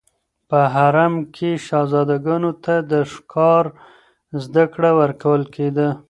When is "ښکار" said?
3.13-3.65